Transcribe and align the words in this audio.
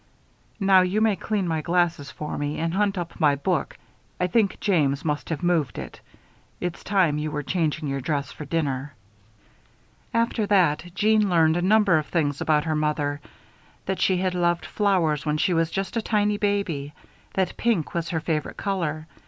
Now 0.59 0.81
you 0.81 0.99
may 0.99 1.15
clean 1.15 1.47
my 1.47 1.61
glasses 1.61 2.09
for 2.09 2.35
me 2.35 2.57
and 2.57 2.73
hunt 2.73 2.97
up 2.97 3.19
my 3.19 3.35
book; 3.35 3.77
I 4.19 4.25
think 4.25 4.59
James 4.59 5.05
must 5.05 5.29
have 5.29 5.43
moved 5.43 5.77
it. 5.77 6.01
It's 6.59 6.83
time 6.83 7.19
you 7.19 7.29
were 7.29 7.43
changing 7.43 7.87
your 7.87 8.01
dress 8.01 8.31
for 8.31 8.43
dinner." 8.43 8.95
After 10.11 10.47
that, 10.47 10.85
Jeanne 10.95 11.29
learned 11.29 11.55
a 11.57 11.61
number 11.61 11.99
of 11.99 12.07
things 12.07 12.41
about 12.41 12.63
her 12.65 12.73
mother. 12.75 13.21
That 13.85 14.01
she 14.01 14.17
had 14.17 14.33
loved 14.33 14.65
flowers 14.65 15.23
when 15.27 15.37
she 15.37 15.53
was 15.53 15.69
just 15.69 15.95
a 15.95 16.01
tiny 16.01 16.37
baby, 16.39 16.95
that 17.35 17.55
pink 17.55 17.93
was 17.93 18.09
her 18.09 18.19
favorite 18.21 18.57
color. 18.57 19.05